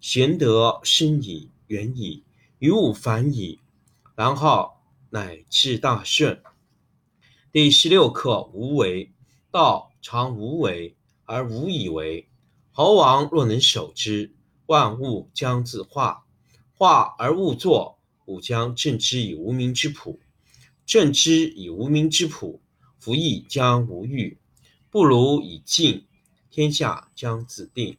[0.00, 2.24] 玄德深矣，远矣，
[2.58, 3.60] 于物反矣，
[4.14, 4.72] 然后
[5.10, 6.42] 乃至大顺。
[7.52, 9.12] 第十六课：无为。
[9.50, 12.26] 道常无为而无以为。
[12.70, 14.32] 猴王若能守之，
[14.66, 16.24] 万物将自化。
[16.72, 20.18] 化而勿作，吾将镇之以无名之朴。
[20.86, 22.62] 镇之以无名之朴，
[22.98, 24.38] 夫亦将无欲。
[24.88, 26.06] 不如以静，
[26.50, 27.98] 天下将自定。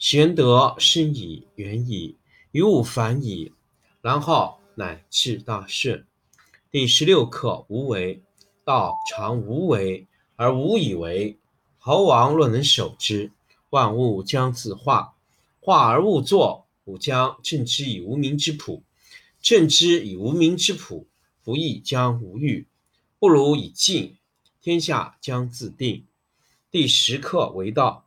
[0.00, 2.16] 玄德深矣，远矣，
[2.52, 3.52] 于物反矣，
[4.00, 6.06] 然后乃至大顺。
[6.70, 8.22] 第十六课：无为。
[8.64, 10.06] 道常无为
[10.36, 11.38] 而无以为。
[11.76, 13.30] 猴王若能守之，
[13.68, 15.16] 万物将自化。
[15.60, 18.82] 化而勿作，吾将镇之以无名之朴。
[19.42, 21.06] 镇之以无名之朴，
[21.42, 22.66] 夫亦将无欲。
[23.18, 24.16] 不如以静，
[24.62, 26.06] 天下将自定。
[26.70, 28.06] 第十课为道。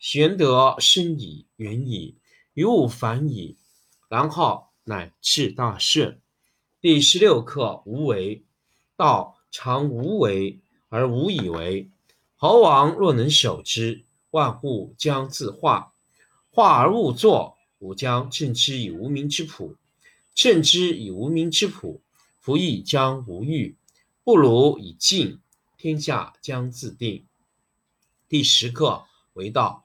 [0.00, 2.16] 玄德深矣，远矣，
[2.54, 3.58] 于物反矣，
[4.08, 6.18] 然后乃至大顺。
[6.80, 8.42] 第十六课：无为。
[8.96, 10.58] 道常无为
[10.88, 11.90] 而无以为。
[12.36, 15.92] 猴王若能守之，万物将自化。
[16.48, 19.76] 化而勿作，吾将镇之以无名之朴。
[20.34, 22.00] 镇之以无名之朴，
[22.38, 23.76] 夫亦将无欲。
[24.24, 25.40] 不如以静，
[25.76, 27.26] 天下将自定。
[28.30, 29.04] 第十课：
[29.34, 29.84] 为道。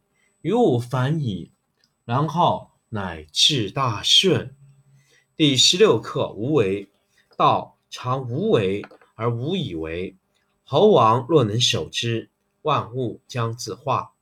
[0.41, 1.51] 于物反矣，
[2.03, 4.55] 然后乃至大顺。
[5.37, 6.89] 第十六课：无为。
[7.37, 8.83] 道常无为
[9.13, 10.15] 而无以为。
[10.63, 12.29] 猴王若能守之，
[12.63, 14.13] 万物将自化。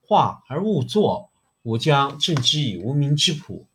[0.00, 1.30] 化而勿作，
[1.62, 3.66] 吾将镇之以无名之朴。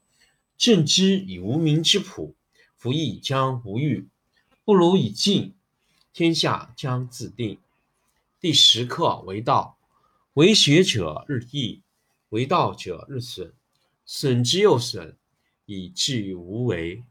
[0.57, 2.33] 镇之以无名之朴。
[2.77, 4.07] 夫亦将无欲，
[4.63, 5.53] 不如以静，
[6.13, 7.59] 天下将自定。
[8.39, 9.77] 第十课为道，
[10.35, 11.81] 为学者日益，
[12.29, 13.53] 为道者日损，
[14.05, 15.17] 损之又损，
[15.65, 17.03] 以至于无为。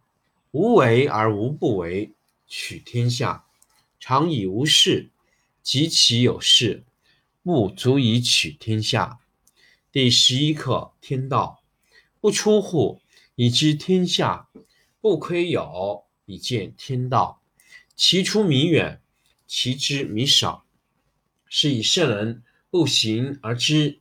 [0.50, 2.12] 无为而无不为，
[2.46, 3.44] 取天下
[4.00, 5.10] 常以无事，
[5.62, 6.84] 及其有事，
[7.42, 9.18] 不足以取天下。
[9.92, 11.62] 第十一课天道，
[12.20, 13.00] 不出户，
[13.34, 14.48] 以知天下。
[15.00, 17.40] 不窥有，以见天道。
[17.94, 19.00] 其出弥远，
[19.46, 20.64] 其知弥少。
[21.48, 24.00] 是以圣人不行而知，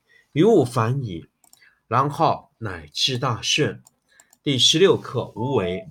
[0.33, 1.25] 于物反矣，
[1.89, 3.83] 然后乃至大顺。
[4.41, 5.89] 第十六课：无为。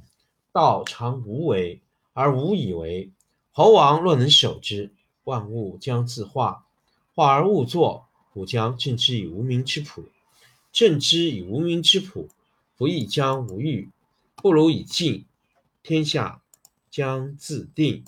[0.51, 1.83] 道常无为
[2.15, 3.13] 而无以为。
[3.53, 4.95] 猴王若能守之，
[5.25, 6.65] 万物将自化。
[7.15, 10.05] 化而勿作，吾将镇之以无名之朴。
[10.73, 12.31] 镇之以无名之朴，
[12.79, 13.91] 不亦将无欲，
[14.37, 15.27] 不如以静，
[15.83, 16.41] 天下
[16.91, 18.05] 将自定。